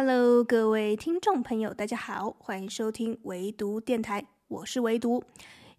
[0.00, 5.24] Hello，各位听众朋友，大家好，欢迎收听唯独电台，我是唯独，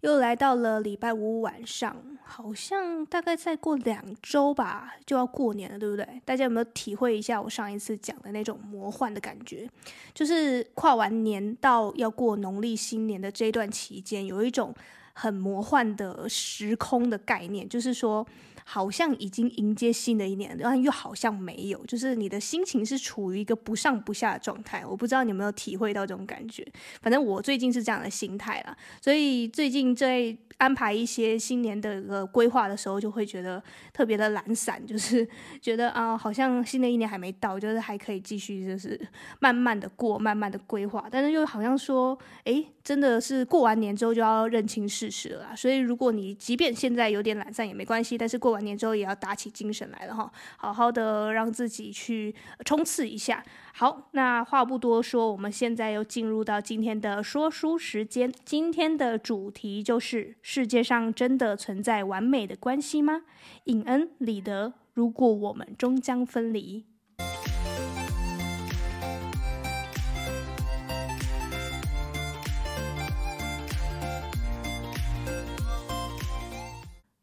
[0.02, 6.20] 又来到了礼拜五晚上，好像大概再过两周吧，就要过年了，对不对？
[6.26, 9.66] 大家有没有体会一下我上一次讲的那种魔幻的感觉？
[10.12, 14.74] 就是跨完年到要过农历新年的这段期间，有一种
[15.14, 18.26] 很魔幻的时空的概念，就是说。
[18.72, 24.86] 好像已经迎接新的一年，然后又好像没有，就是你的心情是处于一个不上不下的状态。
[24.86, 26.64] 我不知道你有没有体会到这种感觉，
[27.02, 28.76] 反正我最近是这样的心态啦。
[29.02, 33.60] 所以最近在安排一些新年的一个规划的时候，就会觉得
[33.92, 35.28] 特别的懒散， 就是
[35.60, 38.96] 觉得啊，好像新的一年还没到，就是还可以继续，就是
[39.40, 41.08] 慢慢的过，慢慢的规划。
[41.10, 45.56] 但是又好像说，诶，真的是过完年之后就要认清事实了。
[45.56, 48.60] 所以如果你即便现在有点懒散也没关系，但是过完。
[48.60, 52.34] 年之后也要打起精神来了哈，好好的让自己去
[52.66, 53.42] 冲刺一下。
[53.72, 58.30] 好，那话不多说，我们现在又进入到今天的说书时间。
[58.44, 63.22] 今天的主题就是：世界上真的存在完美的关系吗？
[63.64, 66.84] 尹恩、李德，如果我们终将分离。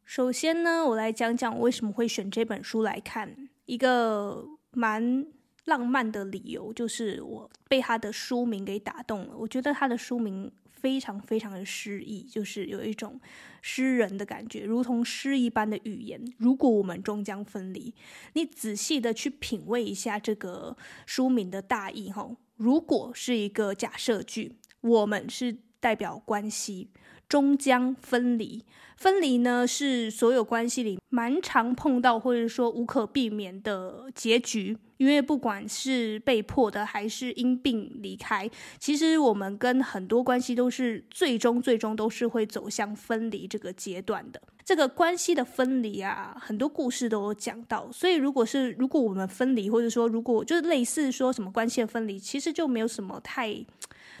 [0.04, 3.48] 首先呢，我来讲讲我为什么会选这本书来看。
[3.66, 5.24] 一个蛮
[5.68, 9.36] 浪漫的理由，就是我被他的书名给打动了。
[9.36, 13.20] 我觉得他的书名非常非常的诗意，就是有一种
[13.60, 16.18] 诗人的感觉，如同诗一般的语言。
[16.38, 17.92] 如果我们终将分离，
[18.32, 26.90] 你仔细的去品味一下这个书名的大意，哈，如果是一个假设句，我们是代表关系。
[27.28, 28.64] 终将分离，
[28.96, 38.48] 分离呢是所有关系里蛮常碰到或者说无可避免的结局，因为不管是被迫的还是因病离开，
[38.78, 44.40] 其实我们跟很多关系都是最终最终都是会走向分离这个阶段的。
[44.64, 53.66] 这个关系的分离啊，很多故事都有讲到，所以如果是如果我们分离，或者说如果就是类似说什么关系的分离，其实就没有什么太。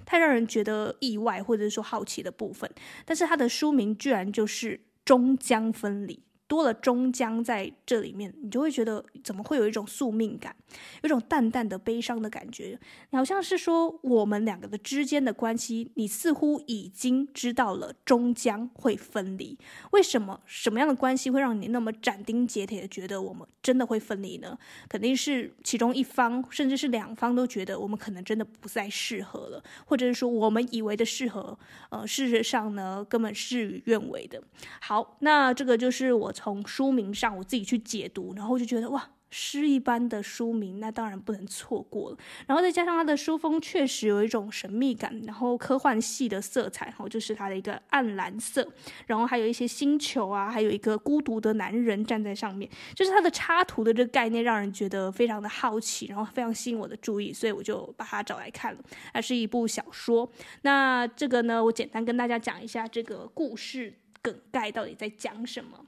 [0.08, 2.70] 太让人觉得意外或者说好奇的部分，
[3.04, 6.22] 但是它的书名居然就是终将分离。
[6.48, 10.56] 多了终将在这里面，你就会觉得怎么会有一种宿命感，
[11.02, 12.76] 有种淡淡的悲伤的感觉。
[13.12, 19.56] 好像是说我们两个的之间的关系，你似乎已经知道了终将会分离。
[19.92, 20.40] 为什么？
[20.46, 24.58] 什么样的关系会让你那么斩钉截铁的觉得我们真的会分离呢？
[24.88, 31.58] 肯定是其中一方，甚至是两方都觉得我们可能真的不再适合了，或者是说我们以为的适合，
[31.90, 34.42] 呃，事实上呢，根本事与愿违的。
[34.80, 36.32] 好，那这个就是我。
[36.38, 42.16] 从书名上我自己去解读，然后就觉得哇，诗一般的书名，那当然不能错过了。
[42.46, 48.66] 然后再加上它的书封确实有一种神秘感，然后科幻系的色彩，然后就是它的一个暗蓝色，
[49.06, 58.78] 然后还有一些星球啊，还有一个孤独的男人站在上面，就是它的插图的这个概念让人觉得非常的好奇，然后非常吸引我的注意，所以我就把它找来看了。
[59.12, 60.30] 它是一部小说，
[60.62, 65.84] 那这个呢，我简单跟大家讲一下这个故事梗概到底在讲什么。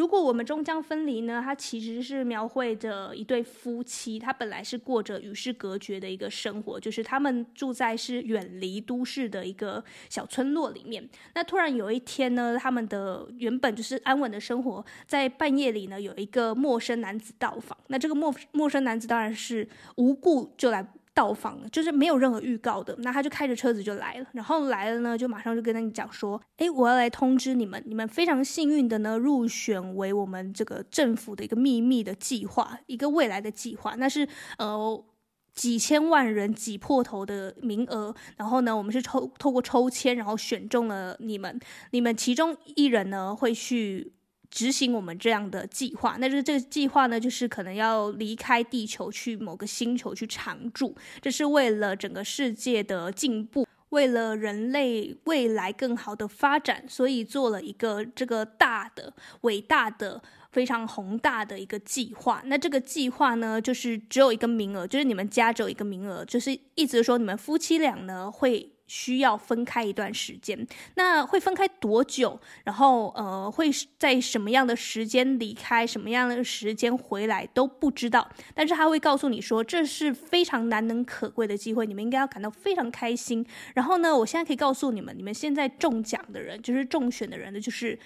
[0.00, 1.42] 如果我们终将分离呢？
[1.44, 11.06] 它其实是描绘着一对夫妻，他本来是过着与世隔绝的一个生活，就是他们住在是远离都市的一个小村落里面。
[11.34, 17.76] 那突然有一天呢，他们的原本就是安稳的生活，在半夜里呢，有一个陌生男子到访。
[17.88, 20.82] 那这个陌陌生男子当然是无故就来。
[21.12, 34.26] 到访就是没有任何预告的，那他就开着车子就来了，然后来了呢，就马上就跟他讲说，诶，我要来通知你们，你们非常幸运的呢，入选为我们这个政府的一个秘密的计划，一个未来的计划，那是
[34.58, 35.04] 呃
[35.52, 41.58] 几千万人挤破头的名额，然后呢，我们是抽透过抽签，然后选中了你们，
[41.90, 44.12] 你们其中一人呢会去。
[44.50, 60.20] 执行我们这样的计划，那就是这个计划呢，就是可能要离开地球去某个星球去常住，这是为了整个世界的进步，为了人类未来更好的发展，所以做了一个这个大的、伟大的、
[60.50, 62.42] 非常宏大的一个计划。
[62.46, 68.72] 那这个计划呢，就是只有一个名额，就是你们家只有一个名额，就是意思说你们夫妻俩呢会。
[68.92, 70.66] 需要分开一段时间，
[70.96, 72.40] 那会分开多久？
[72.64, 78.28] 然后呃，会在什么样的时间离开，什么样的时间回来都不知道。
[78.52, 83.46] 但是他会告诉你说，这是非常难能可贵的机会，你们应该要感到非常开心。
[83.74, 87.96] 然后呢，我现在可以告诉你们，你们现在中奖的人，就是中选的人呢，就是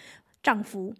[0.43, 0.95] 丈夫。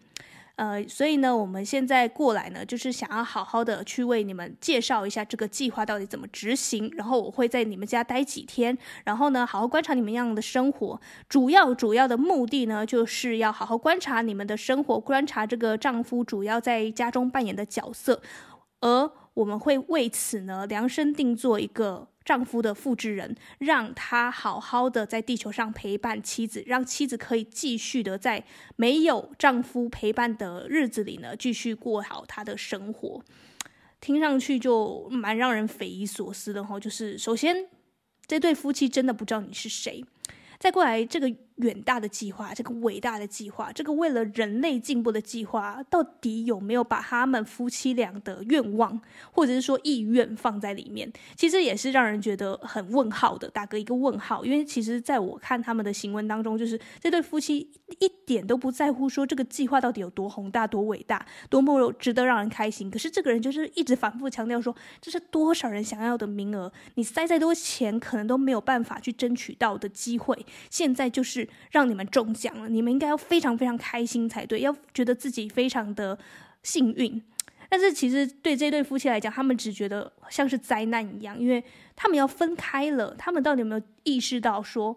[0.57, 6.89] 呃，所以呢，我们现在过来呢，就是想要好好的去为你们介绍一下这个计划到底怎么执行。
[6.97, 11.01] 然后我会在你们家待几天，然后呢，好好观察你们样的生活。
[11.29, 18.23] 主要主要的目的呢，就是要好好观察你们的生活，观察这个丈夫主要在家中扮演的角色，
[18.81, 22.09] 而我们会为此呢量身定做一个。
[22.25, 28.43] 丈夫的复制人，让他好好的在地球上陪伴妻子，让妻子可以继续的在
[28.77, 33.23] 没有丈夫陪伴的日子里呢，继续过好她的生活。
[34.01, 37.55] 听上去就蛮让人匪夷所思的哈，就是首先
[38.27, 40.03] 这对夫妻真的不知道你是谁，
[40.59, 41.31] 再过来这个。
[41.57, 51.13] 远大的计划，这个伟大的计划，这个为了人类进步的计划，到底有没有把他们夫妻俩的愿望，或者是说意愿放在里面？
[51.37, 54.45] 其实也是让人觉得很问号的，打个一个问号。
[54.45, 57.71] 因为其实在我看他们的行文当中，就是这对夫妻
[58.01, 62.91] 一点都不在乎说这个计划到底有多宏大、多伟大、多么值得让人开心。
[62.91, 70.45] 可是这个人就是一直反复强调说，这是多少人想要的名额，你塞再多钱，可能都没有办法去争取到的机会。
[70.69, 71.44] 现在就是。
[71.71, 76.19] 让你们中奖了，你们应该要非常非常开心才对，要觉得自己非常的
[76.63, 77.23] 幸运。
[77.69, 81.63] 但是其实对这对夫妻来讲，他们只觉得像是灾难一样，因为
[81.97, 83.15] 他们要分开了。
[83.17, 84.97] 他们到底有没有意识到说，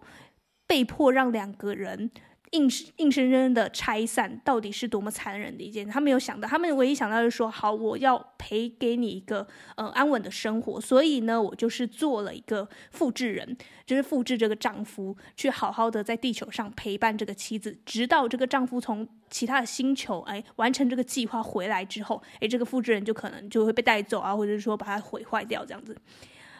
[0.66, 2.10] 被迫让两个人？
[2.52, 5.86] 硬是硬生生的拆散，到底是多么残忍的一件？
[5.88, 9.46] 他没有想到，他们唯一想到就是说，好，我要赔给你一个
[9.76, 25.96] 呃安稳的生活，所以呢，我就是做了一个复制人，就是复制这个丈夫，去好好的在地球上陪伴这个妻子，直到这个丈夫从其他的星球哎完成这个计划回来之后，哎，这个复制人就可能就会被带走啊，或者是说把它毁坏掉这样子。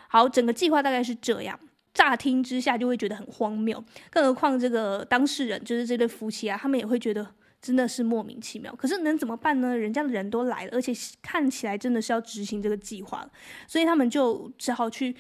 [0.09, 1.59] 好，整个计划大概是这样。
[1.99, 7.27] 乍听之下就会觉得很荒谬，更何况这个当事人就是这对夫妻啊，他们也会觉得
[7.61, 8.73] 真的是莫名其妙。
[8.77, 9.77] 可是能怎么办呢？
[9.77, 13.29] 人家的人都来了，而且看起来真的是要执行这个计划，
[13.67, 15.17] 所以他们就只好去，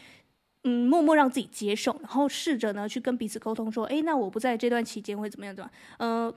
[0.63, 5.71] 嗯，默默让自己接受，然后试着呢去跟彼此沟通说，诶，那我不在这段期间会怎么样，怎么？
[5.99, 6.33] 嗯、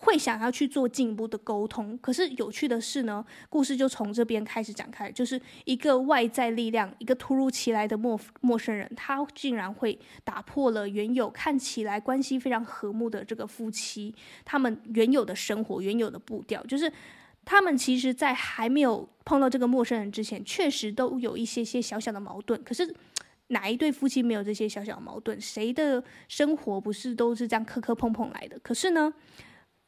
[0.00, 14.14] 会想要去做进一步的沟通，可是有趣的是呢，故事就从这边开始展开，就是一个外在力量，一个突如其来的陌陌生人，他竟然会打破了原有看起来关系非常和睦的这个夫妻，
[14.44, 16.90] 他们原有的生活、原有的步调，就是
[17.44, 22.62] 他们其实，在还没有碰到这个陌生人之前，确实都有一些些小小的矛盾。
[22.62, 22.94] 可是
[23.48, 25.40] 哪一对夫妻没有这些小小的矛盾？
[25.40, 28.56] 谁的生活不是都是这样磕磕碰碰来的？
[28.60, 29.12] 可是呢？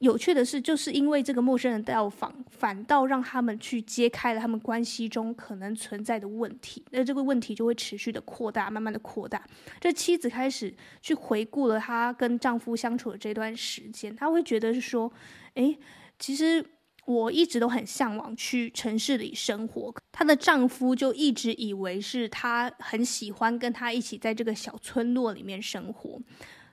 [0.00, 6.82] 有趣的是，就是因为这个陌生人到访，反倒让他们去揭开了他们关系中可能存在的问题。
[6.90, 9.46] 那这个问题就会持续的扩大，慢慢的扩大。
[9.78, 15.12] 这妻子开始去回顾了她跟丈夫相处的这段时间，她会觉得是说，
[15.54, 15.78] 诶，
[16.18, 16.64] 其实
[17.04, 19.94] 我一直都很向往去城市里生活。
[20.10, 26.18] 她的丈夫就一直以为是她很喜欢跟她一起在这个小村落里面生活。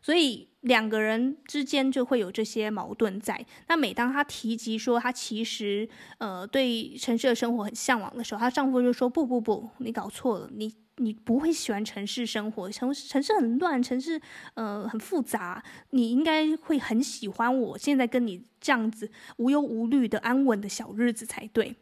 [0.01, 3.43] 所以两个人之间就会有这些矛盾在。
[3.67, 5.87] 那每当她提及说她其实
[6.19, 14.21] 呃对城市的生活很向往的时候，她丈夫就说：“不不不，你搞错了，你你不会喜欢城市生活，城城市很乱，城市
[14.55, 21.75] 呃很复杂，你应该会很喜欢我现在跟你这样子无忧无虑的安稳的小日子才对。”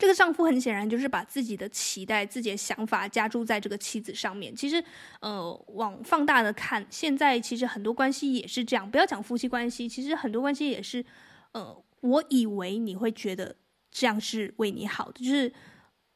[0.00, 4.56] 这个丈夫很显然就是把自己的期待、自己的想法加注在这个妻子上面。
[4.56, 4.82] 其实，
[5.20, 8.90] 呃，往放大的看，现在其实很多关系也是这样。
[8.90, 11.04] 不要讲夫妻关系，其实很多关系也是，
[11.52, 13.54] 呃，我以为你会觉得
[13.90, 15.52] 这样是为你好的，就是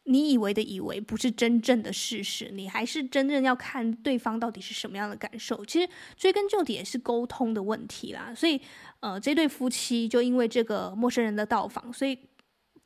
[0.05, 2.50] 你以为的以为，不是真正的事实。
[2.55, 5.62] 你还是真正要看对方到底是什么样的感受。
[5.67, 5.87] 其实
[6.17, 8.33] 追根究底也是沟通的问题啦。
[8.35, 8.59] 所以，
[9.00, 12.19] 呃，这对夫妻就因为这个陌生人的到访，所以。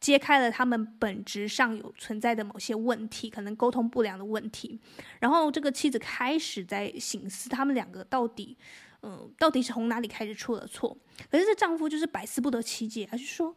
[0.01, 4.79] 揭开了他们本质上有存在的某些问题，可能沟通不良的问题。
[5.21, 8.57] 然后这个妻子开始在醒思，他们两个到底，
[9.03, 10.97] 嗯、到底是从哪里开始出了错？
[11.31, 13.57] 可是这丈夫就是百思不得其解，他就说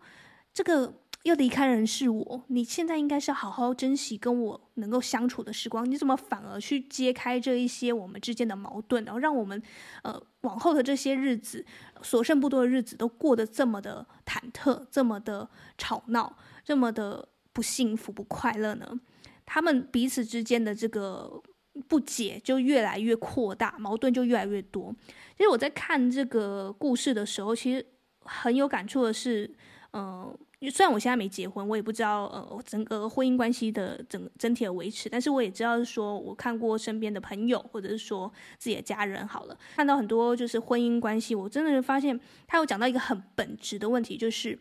[0.54, 0.94] 这个。
[1.24, 5.90] 要离开人是我，你现在应该是好好珍惜跟我能够相处的时光。
[5.90, 9.62] 你怎么反而去揭开这一些我们之间的矛盾，然后让我们
[10.02, 11.64] 呃往后的这些日子，
[12.02, 15.48] 所剩不多的日子都过得这么的忐忑，这么的
[15.78, 19.00] 吵闹，这么的不幸福、不快乐呢？
[19.46, 21.42] 他们彼此之间的这个
[21.88, 24.96] 不解就越来越扩大，矛盾就越来越多。
[25.38, 27.86] 其实我在看这个故事的时候，其实
[28.22, 29.54] 很有感触的是，
[29.94, 30.36] 嗯、
[30.70, 44.56] 虽然我现在没结婚，我也不知道呃整个婚姻关系的整整体的维持，但是我也知道说，我看过身边的朋友或者是说自己的家人，好了，看到很多就是婚姻关系，我真的是发现他有讲到一个很本质的问题，就是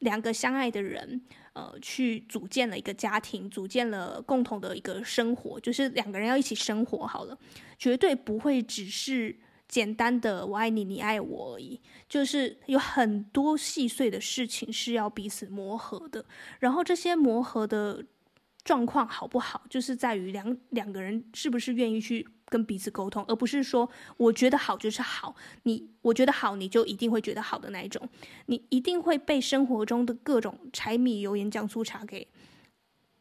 [0.00, 1.22] 两个相爱的人，
[1.54, 7.38] 呃，去组建了一个家庭，组建了共同的一个生活，就是两个人要一起生活好了，
[7.78, 9.34] 绝对不会只是。
[9.70, 16.24] 简单的“我爱你，你爱我”而已，就是有很多细碎的事情是要彼此磨合的。
[16.58, 18.04] 然后这些磨合的
[18.64, 28.08] 状况好不好，就是在于两两个人是不是愿意去跟彼此沟通，而不是说我觉得好就是好，你我觉得好你就一定会觉得好的那一种。
[28.46, 32.26] 你一定会被生活中的各种柴米油盐酱醋茶给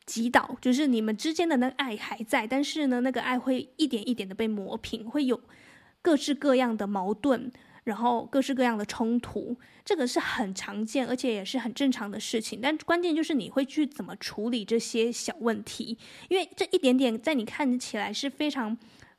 [0.07, 5.39] 击倒，就是你们之间的那个爱还在，但是呢，那个爱会一点一点的被磨平，会有。
[6.01, 7.51] 各式各样的矛盾，
[7.83, 12.59] 然后各式各样的冲突，这个是很常见，而且也是很正常的事情。
[12.61, 15.97] 但关键就是你会去怎么处理这些小问题，
[16.29, 18.77] 因为这一点点在你看起来是非常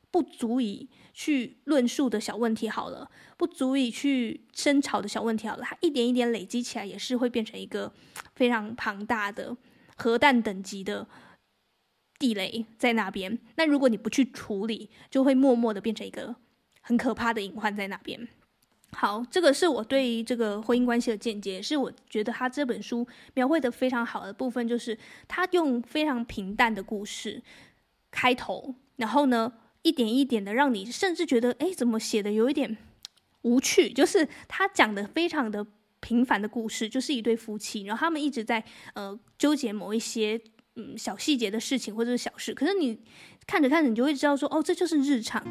[0.09, 7.93] 不足以去论述的小问题，好了，不足以去争吵的小问题，好了，它一点一点累积起来，也是会变成一个
[8.35, 9.55] 非常庞大的
[9.97, 11.07] 核弹等级的
[12.17, 13.37] 地雷在那边。
[13.55, 16.35] 那如果你不去处理，就会默默的变成一个。
[16.81, 18.27] 很可怕的隐患在那边。
[18.93, 24.97] 好，这个是我对于这个婚姻关系的见解，是我觉得他这本书描绘的非常好的部分，就是
[25.29, 27.41] 他用非常平淡的故事
[28.11, 32.77] 开头，然后呢，一点一点的让你甚至觉得，哎，怎么写的有一点
[33.43, 33.93] 无趣？
[33.93, 35.65] 就是他讲的非常的
[36.01, 38.61] 平凡的故事，就是一对夫妻，然后他们一直在
[38.93, 40.37] 呃纠结某一些
[40.75, 42.99] 嗯小细节的事情或者是小事，可是你
[43.47, 45.41] 看着看着，你就会知道说，哦，这就是日常。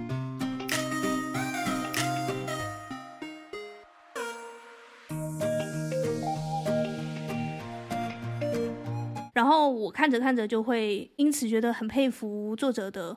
[9.40, 13.16] 然后我看着看着就会因此觉得很佩服作者的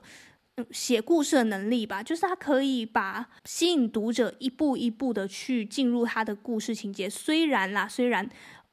[0.70, 7.10] 写故事的能力吧，就是他可以把吸引读者一步一步的去进入他的故事情节。
[7.10, 8.26] 虽然啦，虽然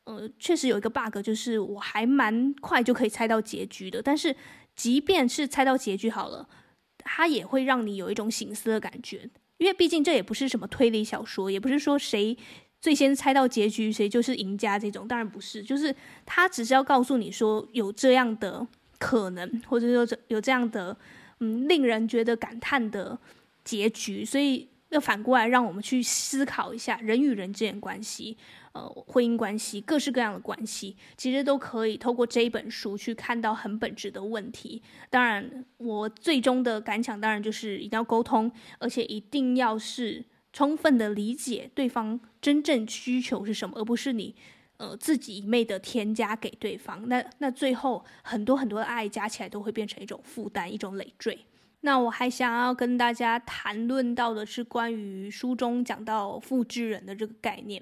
[0.06, 4.02] 呃确实有一个 bug，就是我还蛮快就可以猜到结局的。
[4.02, 4.34] 但是
[4.74, 6.48] 即便是猜到结局好了，
[7.00, 12.38] 它也会让你有一种醒思的感觉，因为毕竟这也不是什么推理小说，也不是说谁。
[12.82, 14.80] 最先猜到结局，谁就是赢家？
[14.80, 15.96] 这种当然不是，就是
[16.26, 18.66] 他只是要告诉你说有这样的
[18.98, 20.98] 可能，或者说这有这样的
[21.40, 23.20] 嗯令人觉得感叹的
[23.64, 28.36] 结局，所以要反过来让我们去思考一下人与人之间关系，
[28.72, 34.82] 呃，婚姻关系，各式各样的关系，其实都可以透过这一本书去看到很本质的问题。
[35.12, 40.26] 当然，我最终的感想当然就是一定要沟通，而且一定要是。
[40.54, 44.36] 充分的理解对方真正需求是什么，而不是你，
[44.78, 47.08] 呃，自己一味的添加给对方。
[47.08, 51.40] 那那最后很多很多的爱加起来都会变成一种负担，一种累赘。
[51.82, 57.82] 那我还想要跟大家谈论到的是关于书中讲到复制人的这个概念。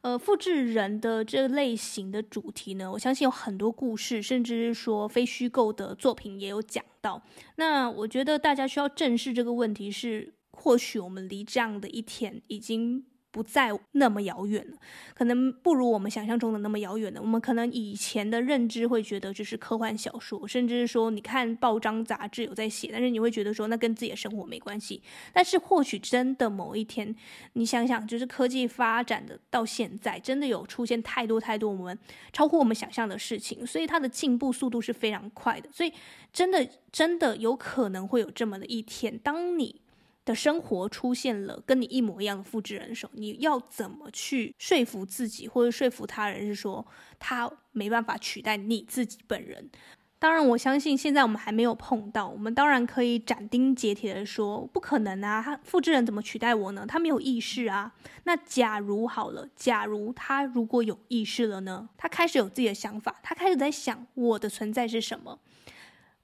[0.00, 7.20] 呃，复制人的这类型的主题呢，我相信有很多故事，甚至是说非虚构的作品也有讲到。
[7.56, 10.32] 那我觉得大家需要正视这个问题是。
[10.56, 14.78] 或许我们离这样的一天已经不再那么遥远了，
[15.14, 17.20] 可能不如我们想象中的那么遥远了。
[17.20, 25.02] 我们可能以前的认知会觉得就是科幻小说，甚至是说你看报章杂志有在写，但是你会觉得说那跟自己的生活没关系。
[25.34, 27.14] 但是或许真的某一天，
[27.52, 31.98] 你想想，就是科技发展的到现在，真的有出现太多太多我们
[32.32, 35.68] 超乎我们想象的事情，所以它的进步速度是非常快的。
[35.70, 35.92] 所以
[36.32, 39.82] 真的真的有可能会有这么的一天，当你。
[40.26, 46.86] 的生活出现了跟你一模一样的复制人手，你要怎么去说服自己或者说服他人，是说
[47.18, 49.70] 他没办法取代你自己本人？
[50.18, 55.42] 当然，我相信现在我们还没有碰到，我们当然可以斩钉截铁的说不可能啊！
[55.42, 56.86] 他复制人怎么取代我呢？
[56.88, 57.92] 他没有意识啊。
[58.24, 61.90] 那假如好了，假如他如果有意识了呢？
[61.98, 65.38] 他开始有自己的想法，他开始在想我的存在是什么？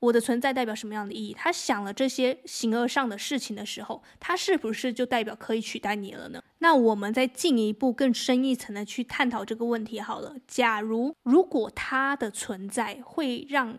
[0.02, 1.32] 我的存在代表什么样的意义？
[1.32, 6.42] 他想了这些形而上的事情的时候，他是不是就代表可以取代你了呢？
[6.58, 10.34] 那我们再进一步更深一层的去探讨这个问题好了。
[10.48, 13.78] 假如如果他的存在会让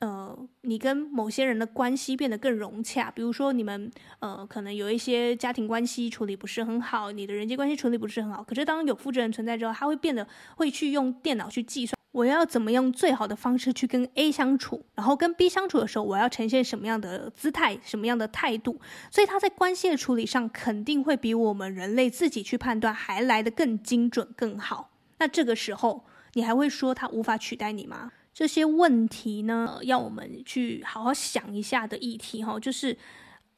[0.00, 3.88] 呃你跟某些人的关系变得更融洽，比如说你们
[4.18, 10.26] 呃可能有一些家庭关系处理不是很好，你的人际关系处理不是很好，可是当有复制人存在之后，他会变得
[10.56, 11.96] 会去用电脑去计算。
[12.12, 18.78] 我要怎么用最好的方式去跟 A 相处，然后跟 B 相处的时候，我要呈现什么样的姿态、什么样的态度？
[19.10, 24.90] 所以他在关系的处理上肯定会比我们人类自己去判断还来得更精准、更好。
[25.18, 26.04] 那这个时候，
[26.34, 28.12] 你还会说他无法取代你吗？
[28.34, 32.98] 这些问题呢，要我们去好好想一下的议题哈，就是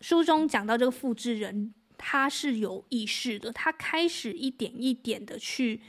[0.01, 5.81] 书中讲到这个复制人，他是有意识的，他开始一点一点的去。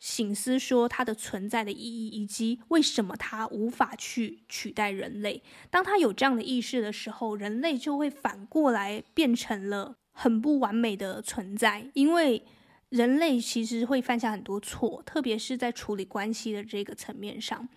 [0.00, 5.42] 醒思说它的存在的意义，以及为什么它无法去取代人类。
[5.68, 11.90] 当他有这样的意识的时候，人类就会反过来变成了很不完美的存在。
[11.92, 12.42] 因为
[12.88, 17.68] 人类其实会犯下很多错，特别是在处理关系的这个层面上。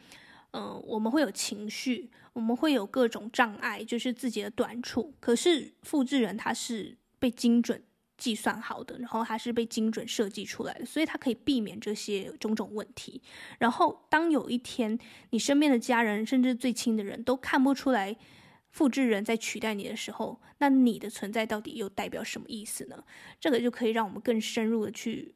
[0.51, 5.13] 嗯、我们会有情绪，我们会有各种障碍，就是自己的短处。
[5.19, 7.83] 可是复制人他是被精准。
[8.17, 13.21] 计算好的，然后它是被精准设计出来的，所以它可以避免这些种种问题。
[13.59, 14.97] 然后，当有一天
[15.31, 18.15] 你身边的家人，甚至最亲的人都看不出来
[18.69, 23.03] 复制人在取代你的时候，那你的存在到底又代表什么意思呢？
[23.39, 25.35] 这个就可以让我们更深入的去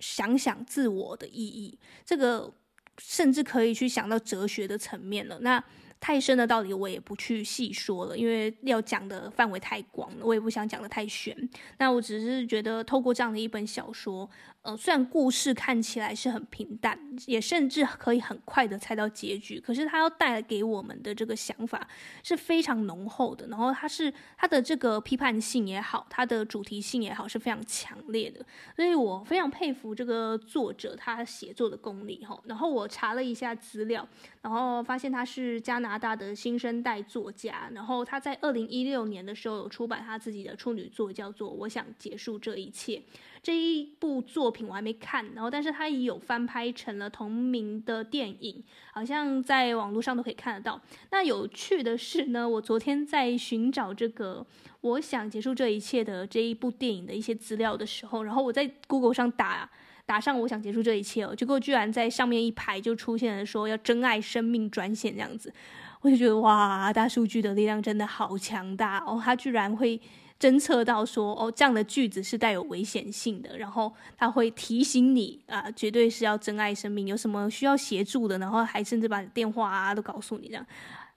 [0.00, 1.78] 想想自我的意义。
[2.04, 2.52] 这个
[2.98, 5.38] 甚至可以去想到哲学的层面了。
[5.40, 5.62] 那。
[5.98, 11.36] 太深的道理我也不去细说了，因为要讲的范围太广了，我也不想讲的太玄。
[11.78, 14.28] 那我只是觉得，透过这样的一本小说。
[14.62, 21.86] 呃，虽然故事看起来是很平淡，也甚至可以很快的猜到结局，可是它要带给我们的这个想法
[22.24, 23.46] 是非常浓厚的。
[23.46, 28.44] 然后它是它的这个批判性也好，它的主题性也好，是非常强烈的。
[28.74, 32.36] 所以我非常佩服这个作者他写作的功力哈。
[32.46, 34.04] 然后我查了一下资料，
[34.42, 37.70] 然后发现他是加拿大的新生代作家。
[37.74, 42.96] 然后他在二零一六年的时候有出版他自己的处女作，叫做《我想结束这一切》。
[43.42, 48.60] 这一部作品我还没看，然后但是他也有翻拍成了同名的电影，
[48.92, 50.80] 好像在网络上都可以看得到。
[51.12, 54.44] 那有趣的是呢，我昨天在寻找这个
[54.80, 59.70] 我想结束这一切的这一部电影的一些资料的时候，然后我在 Google 上打
[60.04, 65.52] 打上我想结束这一切哦，结果居然在上面一排就出现了说要珍爱生命专线这样子，
[66.00, 70.00] 我就觉得哇，大数据的力量真的好强大哦，它居然会。
[70.38, 80.66] 侦测到说哦，这样的句子是带有危险性的，然后他会提醒你啊，绝对是要珍爱生命，有什么需要协助的，然后还甚至把电话啊都告诉你，这样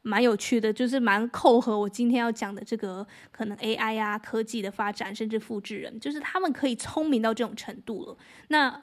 [0.04, 8.18] 蛮有趣的，就是蛮扣合我今天要讲的这个可能 AI 啊科技的发展，甚至复制人，就是他们可以聪明到这种程度了。
[8.48, 8.82] 那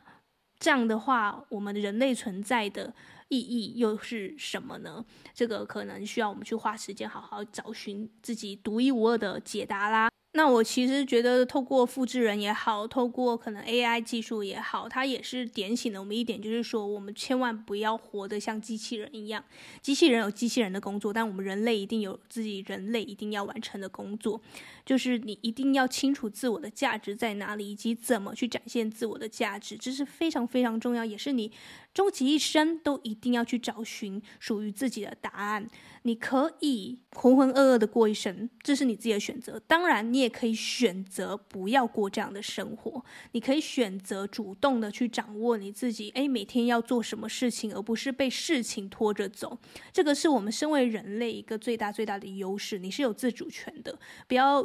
[0.58, 2.92] 这样的话，我们人类存在的
[3.28, 5.04] 意义又是什么呢？
[5.34, 10.08] 这个可能需要我们去花时间好好找寻自己独一无二的解答啦。
[10.36, 19.42] 那我其实觉得，透过复制人也好，透过可能 AI 技术也好，它也是点醒了我们一点，就是说，我们千万不要活得像机器人一样。
[19.80, 24.38] 机器人有机器人的工作，但我们人类一定有自己人类一定要完成的工作，
[24.84, 31.50] 就是你一定要清楚自我的价值在哪里，以及怎么去展现自我的价值，这是非常非常重要，也是你
[31.94, 35.66] 终其一生都一定要去找寻属于自己的答案。
[36.06, 39.60] 你可以浑浑噩噩的过一生，这是你自己的选择。
[39.66, 43.04] 当然，你也可以选择不要过这样的生活。
[43.32, 49.58] 你可以选择主动的去掌握你自己，诶，每天要做什么事情，而不是被事情拖着走。
[49.92, 52.78] 这个是我们身为人类一个最大最大的优势。
[52.78, 54.62] 你是有自主权的，不要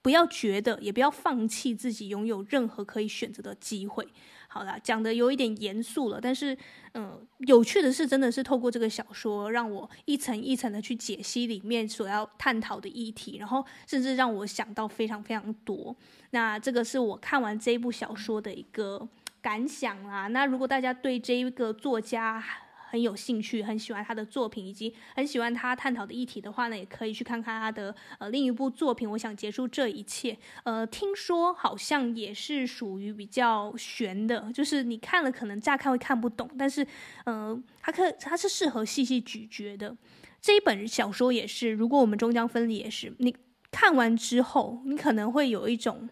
[0.00, 4.08] 不要觉得，也不要放弃自己拥有任何可以选择的机会。
[4.52, 6.58] 好啦，讲的有一点严肃了，但是，
[6.94, 15.94] 嗯，有趣的是，真的是透过这个小说，让我一层一层的去解析里面所要探讨的议题，然后甚至让我想到非常非常多。
[16.30, 19.08] 那这个是我看完这一部小说的一个
[19.40, 20.26] 感想啦。
[20.26, 22.42] 那如果大家对这一个作家，
[22.90, 29.08] 很有兴趣，很喜欢他的作品，以及很喜欢他探讨的议题的话呢，也可以去看看他的呃另一部作品。
[29.08, 30.36] 我想结束这一切。
[30.64, 36.84] 呃，听说好像也是属于比较悬的，就是你看了可能乍看会看不懂，但是
[37.26, 39.96] 呃，它可它是适合细细咀嚼的。
[40.40, 43.32] 这一本小说也是，如果我们终将分离也是，你
[43.70, 46.10] 看完之后，你可能会有一种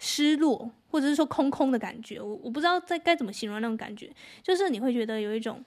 [0.00, 2.20] 失落，或者是说空空的感觉。
[2.20, 5.64] 我我不知道在该怎么形容那种感觉，就是你会觉得有一种。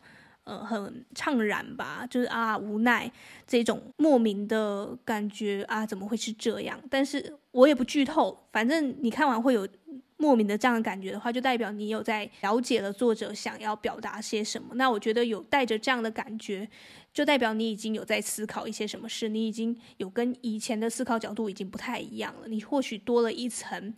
[0.47, 3.12] 呃，很怅然吧，就是啊，无奈
[3.45, 6.81] 这种莫名的感觉啊，怎么会是这样？
[6.89, 9.67] 但是我也不剧透，反正你看完会有
[10.15, 14.69] 莫名的这样的感觉的话，就代表你有在了解了作者想要表达些什么。
[14.75, 16.67] 那我觉得有带着这样的感觉，
[17.12, 23.93] 就代表你已经有在思考一些什么事，你已经有跟以前的思考角度已经不太一样了，你或许多了一层。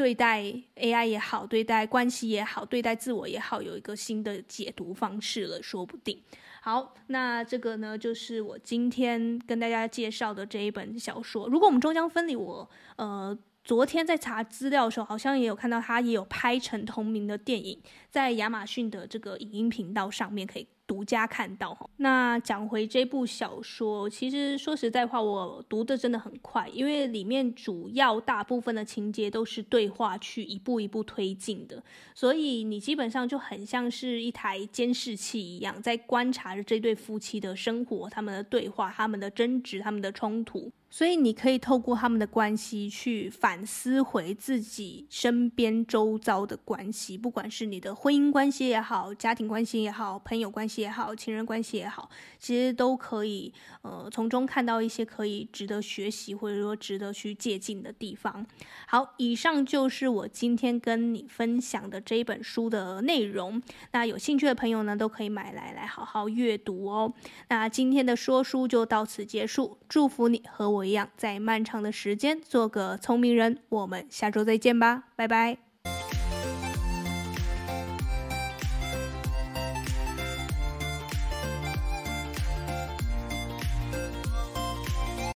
[0.00, 0.42] 对待
[0.76, 6.18] AI 也好，对待关系也好，对待自我也好，有一个新的解读方式了，说不定。
[6.62, 11.46] 好，那这个呢，就是我今天跟大家介绍的这一本小说。
[11.48, 21.88] 如果我们终将分离，我呃昨天在查资料的时候，好像也有看到他也有拍成同名的电影，在亚马逊的这个影音频道上面可以独家看到。
[21.98, 31.80] 那讲回这部小说，其实说实在话，我读的真的很快，因为里面主要大部分的情节都是对话去一步一步推进的，
[32.12, 40.72] 所以你基本上就很像是一台监视器一样，在观察着这对夫妻的生活、他们的对话、他们的争执、他们的冲突。
[40.92, 58.44] 所以你可以透过他们的关系去反思回自己身边周遭的关系，不管是你的婚姻关系也好，家庭关系也好，朋友关系也好，情人关系也好，其实都可以呃从中看到一些可以值得学习或者说值得去借鉴的地方。
[58.86, 63.62] 好，以上就是我今天跟你分享的这一本书的内容。
[63.92, 67.12] 那有兴趣的朋友呢，都可以买来来好好阅读哦。
[67.48, 73.58] 那今天的说书就到此结束，祝福你和我一样，在漫长的时间做个聪明人。
[73.68, 75.69] 我们下周再见吧，拜拜。